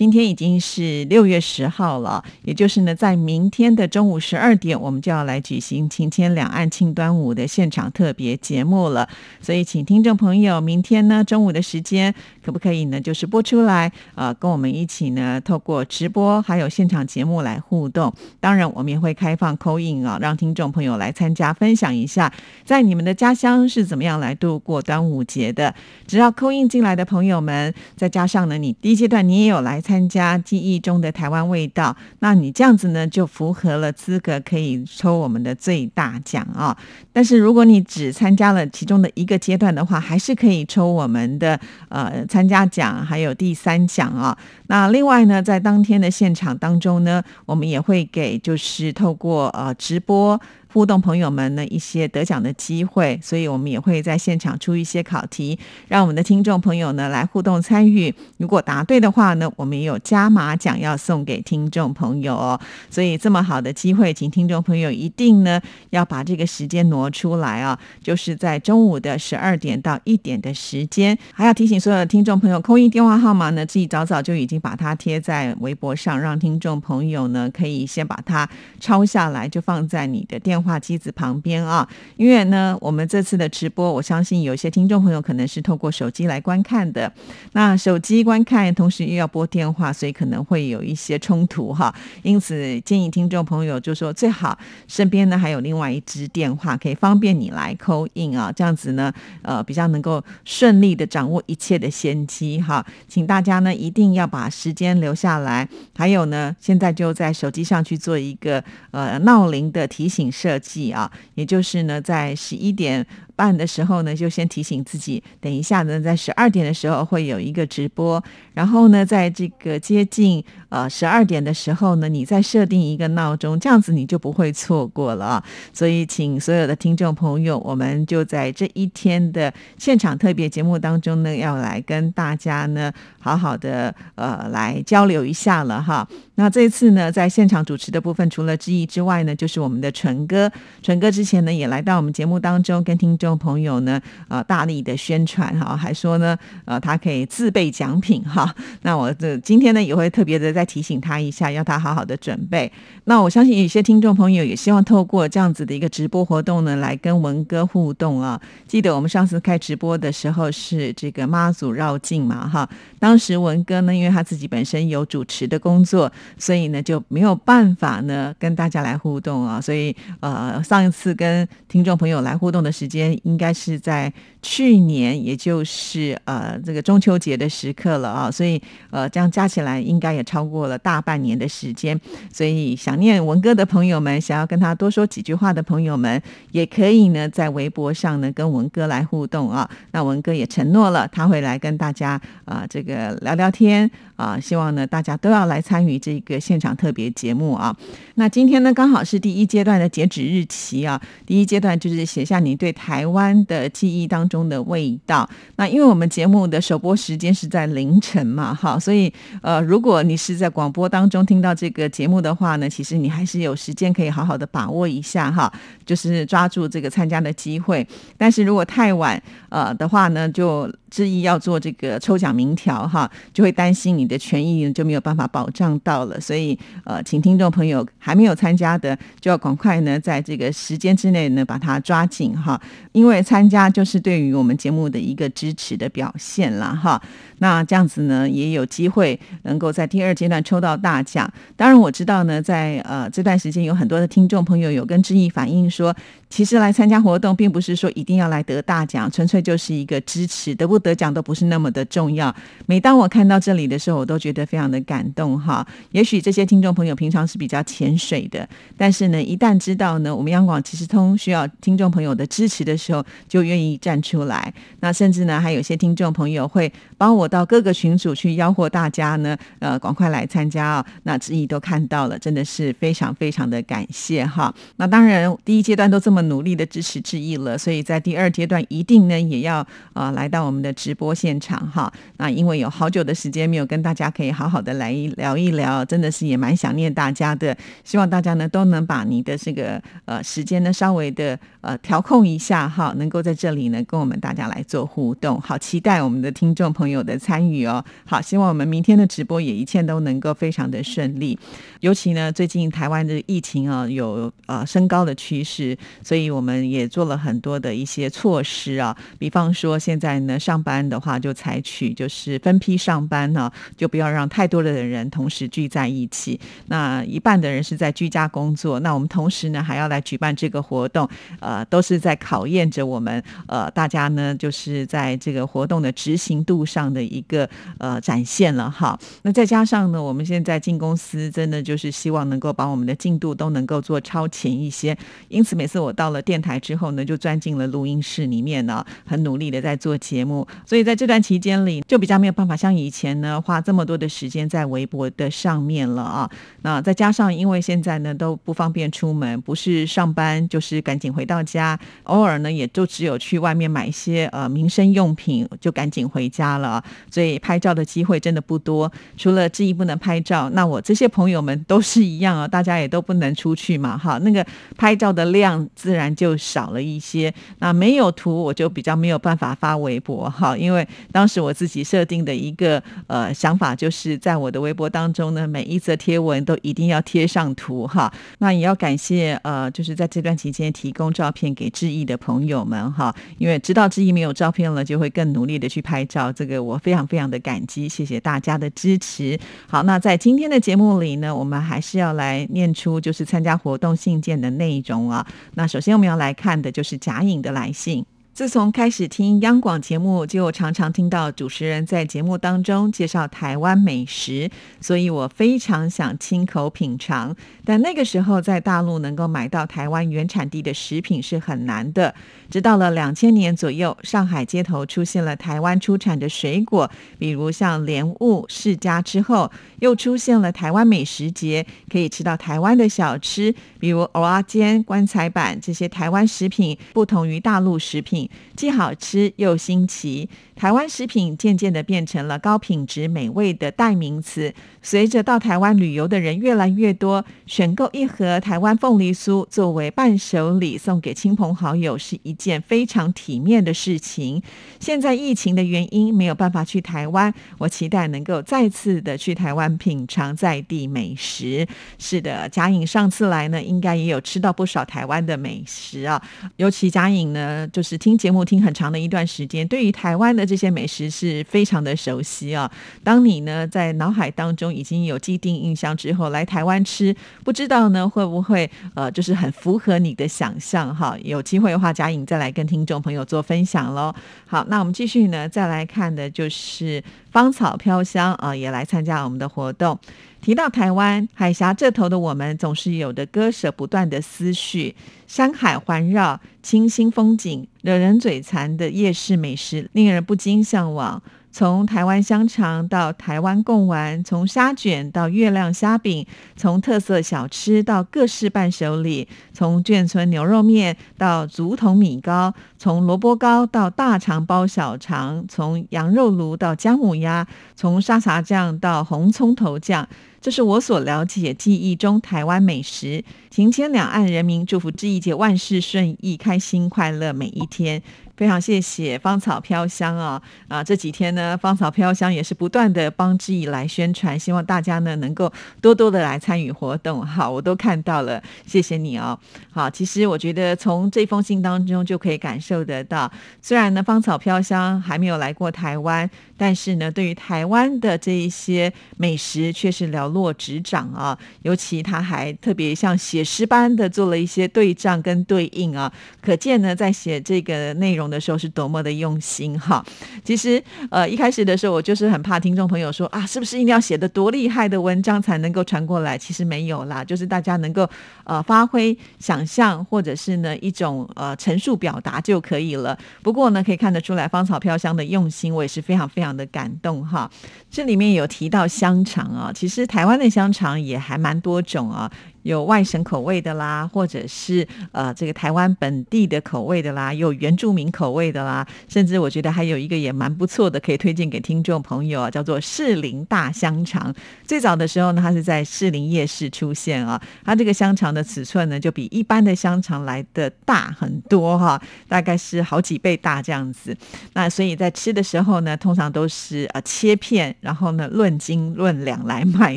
[0.00, 9.06] 今天已经是六月十号了，也就是呢，在明天的中午十二点，我们就要来举行“晴天两岸庆端午”的现场特别节目了。
[9.42, 18.10] 所以，请听众朋友，明天呢中午的时间，可不可以呢，就是播出来，呃，跟我们一起呢，透过直播还有现场节目来互动。
[18.40, 22.32] 当然，我们也会开放扣印啊，让听众朋友来参加，分享一下
[22.64, 24.34] 在你们的家乡是怎么样来。
[24.34, 25.74] 度过端午节的，
[26.06, 36.76] 只要扣印进来的朋友们，再加上呢，你第一阶段你也有来参加记忆中的台湾味道，那你这样子呢，就符合了资格可以抽我们的最大奖啊。
[37.12, 44.38] 但是如果你只参加了其中的一个阶段的话，还是可以抽我们的呃参加奖，还有第三奖啊。
[44.68, 50.40] 那另外呢，在当天的现场当中呢，我们也会给就是透过呃直播。
[50.72, 58.14] 互动朋友们呢一些得奖的机会，所以我们也会在现场出一些考题，让我们的听众朋友呢来互动参与。
[58.38, 62.60] 如果答对的话呢，我们也有加码奖要送给听众朋友哦。
[62.88, 71.18] 所以这么好的机会，请听众朋友一定呢要把这个时间挪出来啊，就是在中午的十二点到一点的时间。
[71.32, 80.59] 还要提醒所有的听众朋友，空印电话号码呢，自己早早就已经把它贴在微博上，让听众朋友呢可以先把它抄下来，就放在你的电。
[80.62, 87.12] 话机子旁边啊，因为呢，我们这次的直播，我相信有些听众朋友可能是透过手机来观看的。
[87.52, 91.94] 那手机观看，同时又要拨电话，所以可能会有一些冲突哈。
[92.22, 98.52] 因此，建议听众朋友就说，最好身边呢还有另外一支电话，可以方便你来扣印啊。
[98.52, 102.84] 这样子呢，呃，比较能够顺利的掌握一切的先机哈。
[103.08, 110.49] 请大家呢一定要把时间留下来，还有呢，现在就在手机上去做一个呃闹铃的提醒设。
[110.50, 113.06] 设计啊，也就是呢，在十一点。
[113.40, 125.42] 半的时候呢，就先提醒自己，等一下呢，在十二点的时候会有一个直播，然后呢，在这个接近呃十二点的时候呢，你再设定一个闹钟，这样子你就不会错过了。
[125.72, 136.06] 所以，请所有的听众朋友，我们就在这一天的现场特别节目当中呢，要来跟大家呢，好好的呃来交流一下了哈。
[136.34, 140.50] 那这次呢，在现场主持的部分，除了志毅之外呢，就是我们的纯哥，
[140.82, 143.29] 纯哥之前呢也来到我们节目当中跟听众。
[143.30, 148.52] 众朋友呢，呃，大力的宣传哈，还说呢，呃，他可以自备奖品哈。
[148.82, 152.70] 那我这今天呢，也会特别的再提醒他一下，要他好好的准备。
[153.04, 158.40] 那我相信有些听众朋友也希望透过这样子的一个直播活动呢，来跟文哥互动啊。
[158.66, 169.60] 记得我们上次开直播的时候是这个妈祖绕境嘛哈，当时文哥呢，因为他自己本身有主持的工作，所以呢就没有办法呢跟大家来互动啊。
[169.60, 173.09] 所以呃，上一次跟听众朋友来互动的时间。
[173.24, 174.12] 应该是在
[174.42, 178.60] 去年，也就是呃这个中秋节的时刻了啊，所以
[178.90, 181.98] 呃这样加起来应该也超过了大半年的时间。
[182.32, 186.20] 所以想念文哥的朋友们，想要跟他多说几句话的朋友们，
[186.52, 189.68] 也可以呢在微博上呢跟文哥来互动啊。
[189.92, 197.76] 那文哥也承诺了，他会来跟大家啊这个聊聊天啊，希望呢大家都要来参与这个现场特别节目啊。
[198.14, 205.26] 那今天呢刚好是第一阶段的截止日期啊，第一阶段就是写下你对台台湾的记忆当中的味道。
[205.56, 215.50] 那因为我们节目的首播时间是在凌晨嘛，哈，所以呃，如果你是在广播当中听到这个节目的话呢，其实你还是有时间可以好好的把握一下哈，
[215.86, 217.86] 就是抓住这个参加的机会。
[218.18, 226.20] 但是如果太晚呃的话呢，就执意要做这个抽奖民调哈，就会担心你的权益就没有办法保障到了。
[226.20, 232.60] 所以呃，请听众朋友还没有参加的，就要赶快呢，在这个时间之内呢，把它抓紧哈。
[232.92, 237.00] 因为参加就是对于我们节目的一个支持的表现了哈，
[237.38, 241.32] 那这样子呢也有机会能够在第二阶段抽到大奖。
[241.56, 245.94] 当然我知道呢，在呃这段时间有很多的听众朋友有跟志毅反映说，
[246.28, 252.34] 其实来参加活动并不是说一定要来得大奖，纯粹就是一个支持，得不得奖都不是那么的重要。
[252.66, 255.64] 每当我看到这里的时候，我都觉得非常的感动哈。
[255.92, 264.52] 也许这些听众朋友平常是比较潜水的，但是呢，一旦知道呢，我们央广其实通需要听众朋友的支持的时候，就愿意站出来。
[264.80, 270.86] 那甚至呢，还有些听众朋友会帮我到各个群组去吆喝大家呢，呃，赶快来参加啊。
[271.02, 274.54] 那志毅都看到了，真的是非常非常的感谢哈。
[274.76, 281.92] 那当然，第一阶段都这么努力的支持志毅了，所以在第二阶段一定呢也要呃来到我们的直播现场哈。
[282.16, 287.56] 那因为有好久的时间没有跟大家可以好好的来聊一聊，真的是也蛮想念大家的。
[287.84, 295.40] 希望大家呢都能把你的这个呃时间呢稍微的呃调控一下哈，能够在这里呢跟我们大家来做互动。
[295.40, 297.84] 好，期待我们的听众朋友的参与哦。
[298.04, 301.38] 好，希望我们明天的直播也一切都能够非常的顺利。
[301.80, 308.96] 尤其呢，最近台湾的疫情啊有呃升高的趋势，所以我们也做了很多的一些措施啊。
[309.18, 316.38] 比方说，现在呢上班的话，就采取就是分批上班呢，就不要让太多的人同时聚在一起。
[316.66, 321.08] 那一半的人是在居家工作，那我们同时呢还要来举办这个活动，
[321.40, 327.48] 呃，都是在考验着我们呃大家呢就是在这个活动的执行度上的一个
[327.78, 328.98] 呃展现了哈。
[329.22, 334.96] 那再加上呢，我们现在进公司真的就是希望能够把我们的进度都能够做超前一些，
[335.28, 340.46] 因此每次我到了电台之后呢，就钻进了录音室里面呢，很努力的在做节目。
[340.66, 346.30] 所以在这段期间里，就比较没有办法像以前呢，花这么多的时间在微博的上面了啊。
[346.62, 356.82] 那再加上因为现在呢都不方便出门，不是上班就是赶紧回到家，偶尔呢也就只有去外面买一些呃民生用品，就赶紧回家了。
[357.10, 358.90] 所以拍照的机会真的不多。
[359.16, 361.50] 除了志毅不能拍照，那我这些朋友们。
[361.66, 364.44] 都是一样啊，大家也都不能出去嘛，哈，那个
[364.76, 367.32] 拍照的量自然就少了一些。
[367.58, 378.10] 那没有图，我就比较没有办法发微博，好因为当时我自己设定的一个呃想法，就是在我的微博当中呢，每一则贴文都一定要贴上图，哈。
[378.38, 389.38] 那也要感谢呃，就是在这段期间提供照片给志毅的朋友们，哈，因为知道志毅没有照片了，就会更努力的去拍照，这个我非常非常的感激，谢谢大家的支持。
[389.68, 395.26] 好，那在今天的节目里呢，我们还是要来念出就是参加活动信件的内容啊。
[395.54, 398.04] 那首先我们要来看的就是贾颖的来信。
[398.32, 404.48] 自从开始听央广节目，就常常听到主持人在节目当中介绍台湾美食，
[404.80, 407.36] 所以我非常想亲口品尝。
[407.66, 412.14] 但那个时候在大陆能够买到台湾原产地的食品是很难的。
[412.48, 419.50] 直到了两千年左右，上海街头出现了台湾出产的水果，比如像莲雾、释迦之后，
[419.80, 430.28] 又出现了台湾美食节，可以吃到台湾的小吃，比如蚵仔煎、棺材板这些台湾食品，不同于大陆食品，既好吃又新奇。
[430.54, 434.52] 台湾食品渐渐的变成了高品质美味的代名词。
[434.82, 444.42] 随着到台湾旅游的人越来越多，选购一盒台湾凤梨酥作为伴手礼送给亲朋好友是一件非常体面的事情。
[444.78, 451.66] 现在疫情的原因没有办法去台湾，我期待能够再次的去台湾品尝在地美食。
[451.98, 456.20] 是的，贾颖上次来呢，应该也有吃到不少台湾的美食啊。
[456.56, 460.44] 尤其贾颖呢，就是听听节目听很长的一段时间，对于台湾的。
[460.50, 462.68] 这些美食是非常的熟悉啊。
[463.04, 467.14] 当你呢在脑海当中已经有既定印象之后，来台湾吃，
[467.44, 471.16] 不知道呢会不会呃就是很符合你的想象哈？
[471.22, 474.12] 有机会的话，嘉颖再来跟听众朋友做分享喽。
[474.44, 479.96] 好，那我们继续呢，再来看的就是芳草飘香啊，也来参加我们的活动。
[480.40, 484.94] 提到台湾海峡这头的我们，总是有着割舍不断的思绪。
[485.26, 491.22] 山海环绕，清新风景，惹人嘴馋的夜市美食，令人不禁向往。
[491.52, 496.24] 从台湾香肠到台湾贡丸，从虾卷到月亮虾饼，
[496.56, 510.08] 从特色小吃到各式伴手礼，从眷村牛肉面到竹筒米糕，从萝卜糕到大肠包小肠，从羊肉炉到姜母鸭，从沙茶酱到红葱头酱。
[510.40, 513.22] 这是我所了解、记忆中台湾美食。
[513.50, 518.00] 情牵两岸人民祝福这一节万事顺意、开心快乐每一天。
[518.40, 520.82] 非常谢谢芳草飘香啊啊！
[520.82, 527.20] 这几天呢，芳草飘香也是不断的帮志毅来宣传，希望大家呢能够多多的来参与活动。
[527.20, 529.38] 好，我都看到了，谢谢你哦。
[529.70, 533.30] 好，其实我觉得从这封信当中就可以感受得到，
[533.60, 550.04] 虽然呢芳草飘香还没有来过台湾，但是呢对于台湾的这一些美食却是了落指掌啊，尤其他还特别像写诗般的做了一些对仗跟对应啊，可见呢，在写这个内容的时候是多么的用心哈。
[550.44, 556.38] 其实呃一开始的时候，我就是很怕听众朋友说啊，是不是一定要写的多厉害的文章才能够传过来？
[556.38, 558.08] 其实没有啦，就是大家能够
[558.44, 563.18] 呃发挥想象或者是呢一种呃陈述表达就可以了。
[563.42, 567.50] 不过呢，可以看得出来芳草飘香的用心，我也是非常非常的感动哈。
[567.90, 572.30] 这里面有提到香肠啊，其实台湾的香肠也还蛮多种啊。
[572.62, 584.34] 有外省口味的啦，或者是呃这个台湾本地的口味的啦，有原住民口味的啦，甚至我觉得还有一个也蛮不错的，可以推荐给听众朋友啊，叫做士林大香肠。
[584.64, 594.14] 最早的时候呢，它是在士林夜市出现啊，它这个香肠的尺寸呢，就比一般的香肠来的大很多哈，大概是好几倍大这样子。
[594.52, 599.96] 那所以在吃的时候呢，通常都是呃切片，然后呢论斤论两来卖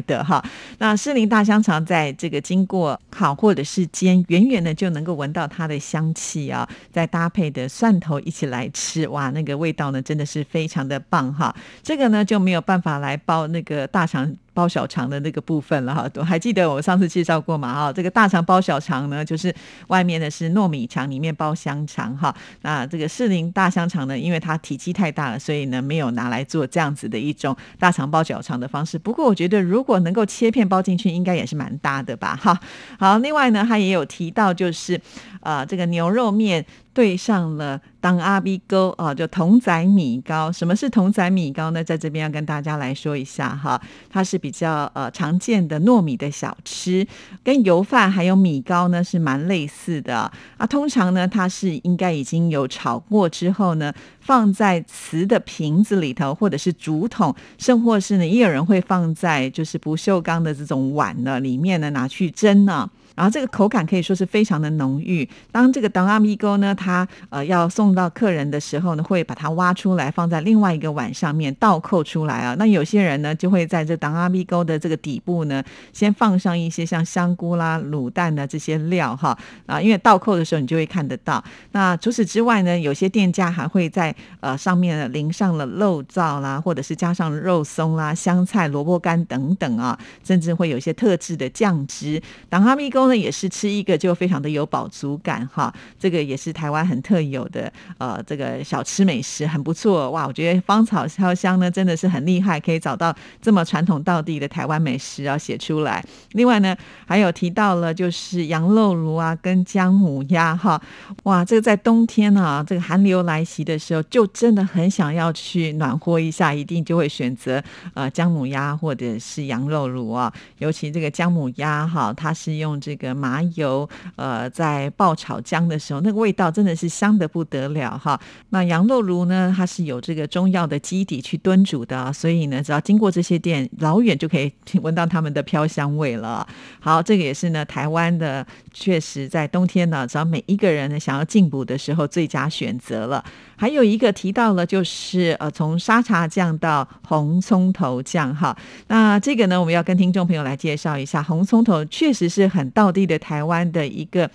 [0.01, 0.41] 的哈。
[0.77, 2.41] 那士林大香肠在这个。
[2.53, 6.69] 经过烤或者是煎，远远的就能够闻到它的香气啊！
[6.91, 11.55] 再搭配的蒜头一起来吃，哇，那个味道呢，真的是非常的棒哈！
[11.81, 14.35] 这个呢就没有办法来包那个大肠。
[14.53, 17.93] 包小肠的那个部分了哈，都还记得我上次介绍过嘛哈？
[17.93, 19.53] 这个大肠包小肠呢，就是
[19.87, 22.33] 外面的是糯米肠，里面包香肠哈。
[22.61, 28.99] 那这个士林大香肠呢，因为它体积太大了，所以呢没有拿来做这样子的一种大肠包小肠的方式。
[28.99, 32.59] 不过我觉得如果能够切片包进去，应该也是蛮搭的吧哈。
[32.99, 34.99] 好，另外呢，他也有提到就是
[35.41, 36.63] 呃这个牛肉面。
[36.93, 40.51] 对上了当阿 B 糕啊，就童仔米糕。
[40.51, 41.83] 什么是童仔米糕呢？
[41.83, 47.05] 在这边要跟大家来说一下哈，它是比较呃常见的糯米的小吃，
[47.43, 50.67] 跟油饭还有米糕呢是蛮类似的啊。
[50.67, 62.87] 通常呢，它是应该已经有炒过之后呢，放在瓷的瓶子里头，或者是竹筒，甚或是呢，也有人会放在就是不锈钢的这种碗呢里面呢拿去蒸呢。
[63.15, 65.27] 然后这个口感可以说是非常的浓郁。
[65.51, 72.55] 当这个当阿米糕呢，它呃要送到客人的时候呢，会把它挖出来放在另外一个碗上面倒扣出来啊。
[72.57, 81.43] 那有些人呢，就会在这当阿米糕的这个底部呢，先放上一些像香菇啦、卤蛋的这些料哈啊，因为倒扣的时候你就会看得到。
[81.71, 92.21] 那除此之外呢，有些店家还会在呃上面淋上了肉燥啦，或者是加上肉松啦、香菜、萝卜干等等啊，甚至会有一些特制的酱汁。
[92.49, 100.25] 当阿米呢也是吃一个就非常的有饱足感哈，这个也是台湾很特有的呃这个小吃美食，很不错哇！
[100.25, 106.03] 我觉得芳草飘香呢真的是很厉害，可以找到这么传统道地的台湾美食啊写出来。
[106.31, 106.73] 另外呢
[107.05, 110.81] 还有提到了就是羊肉炉啊跟姜母鸭哈，
[111.23, 117.61] 哇这个在冬天啊这个寒流来袭的时候，就真的很想要去暖和一下，一定就会选择
[117.93, 122.92] 呃姜母鸭或者是羊肉炉啊，尤其这个姜母鸭哈，它是用这。
[122.93, 128.19] 这个麻油，呃，在爆炒姜的时候，那个味道真的是香的不得了哈。
[128.49, 136.47] 那羊肉炉呢，它是有这个中药的基底去炖煮的，所以呢，只要经过这些店，老远就可以 闻到他们的飘香味了。
[136.79, 143.25] 好，这个也是呢，台湾的，确实在冬天呢，只要每一个人呢想要进补的时候，最佳选择了。
[143.55, 148.55] 还有一个提到了，就是呃，从沙茶酱到红葱头酱哈。
[148.87, 154.29] 那这个呢，我们要跟听众朋友来介绍一下，红葱头确实是很到地的台湾的一个。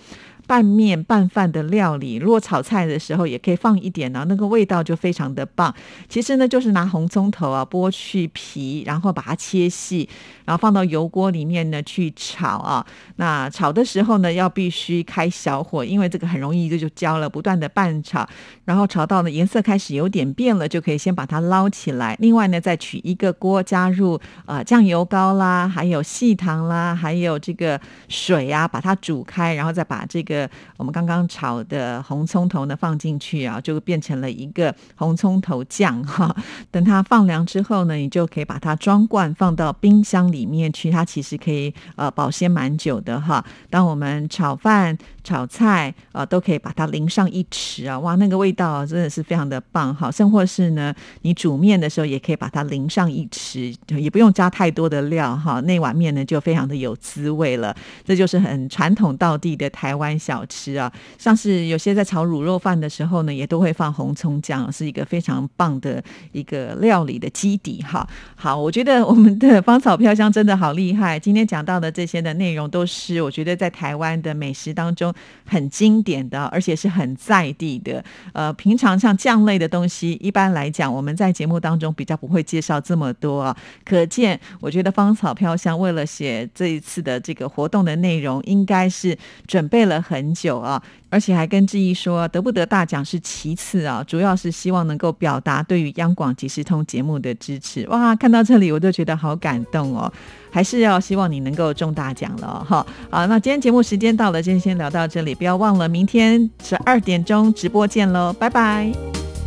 [0.49, 5.71] 拌面拌饭的料理，如果炒菜的时候也可以放一点呢，那个味道就非常的棒。
[6.07, 10.09] 其实呢，就是拿红葱头啊剥去皮，然后把它切细，
[10.45, 12.83] 然后放到油锅里面呢去炒啊。
[13.17, 17.29] 那炒的时候呢，要必须开小火，因为这个很容易就就焦了。
[17.29, 18.27] 不断的拌炒，
[18.65, 22.17] 然后炒到呢颜色开始有点变了，就可以先把它捞起来。
[22.19, 30.38] 另外呢，再取一个锅，加入呃酱油膏啦，还有细糖啦，还有这个水啊，把它煮开，然后再把这个。
[30.77, 36.35] 我们刚刚炒的红葱头呢放进去啊，就变成了一个红葱头酱哈。
[36.69, 43.43] 等它放凉之后呢，你就可以把它装罐放到冰箱里面去，它其实可以呃保鲜蛮久的哈。
[43.69, 44.97] 当我们炒饭。
[45.21, 50.09] 炒菜啊，都可以把它淋上一匙啊，哇，那个味道真的是非常的棒哈。
[50.09, 57.75] 甚或是呢，你煮面的时候也可以把它淋上一匙，也不用加太多的料哈，那碗面呢就非常的有滋味了。
[58.03, 68.07] 这就是很传统道地的台湾小吃啊，像是有些在炒卤肉饭的时候呢，也都会放红葱姜，是一个非常棒的一个料理的基底哈。
[68.35, 71.19] 好，我觉得我们的芳草飘香真的好厉害。
[71.19, 75.11] 今天讲到的这些的内容，都是我觉得在台湾的美食当中
[75.47, 78.03] 很经典的，而且是很在地的。
[78.33, 83.57] 呃，平常像酱类的东西，一般来讲我们在节目当中比较不会介绍这么多啊。
[83.83, 89.17] 可见，我觉得芳草飘香为了写这一次的这个活动的内容，应该是
[89.47, 90.81] 准备了很久啊。
[91.11, 97.87] 而且还跟志毅说，得不得大奖是其次啊，主要是希望能够表达对于央广即时通节目的支持。
[97.89, 100.11] 哇，看到这里我都觉得好感动哦，
[100.51, 102.85] 还是要希望你能够中大奖了哈。
[103.09, 109.38] 好，那今天节目时间到了，今天先聊到这里，不要忘了明天十二点钟直播见喽，拜拜。